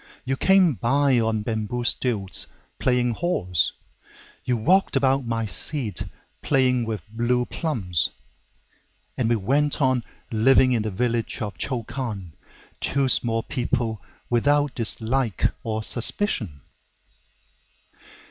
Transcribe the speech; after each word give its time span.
You 0.25 0.35
came 0.35 0.73
by 0.73 1.19
on 1.19 1.43
bamboo 1.43 1.83
stilts, 1.83 2.47
playing 2.79 3.11
horse; 3.11 3.71
You 4.43 4.57
walked 4.57 4.95
about 4.95 5.27
my 5.27 5.45
seat, 5.45 6.01
playing 6.41 6.85
with 6.85 7.03
blue 7.07 7.45
plums. 7.45 8.09
And 9.15 9.29
we 9.29 9.35
went 9.35 9.79
on 9.79 10.03
living 10.31 10.71
in 10.71 10.81
the 10.81 10.89
village 10.89 11.39
of 11.43 11.55
Chokan:Two 11.55 13.07
small 13.09 13.43
people, 13.43 14.01
without 14.27 14.73
dislike 14.73 15.51
or 15.63 15.83
suspicion. 15.83 16.61